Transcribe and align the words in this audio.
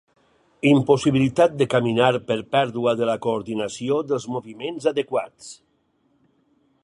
Impossibilitat 0.69 1.51
de 1.59 1.67
caminar 1.73 2.09
per 2.31 2.37
pèrdua 2.55 2.95
de 3.01 3.11
la 3.11 3.17
coordinació 3.27 4.01
dels 4.13 4.27
moviments 4.37 4.89
adequats. 4.95 5.53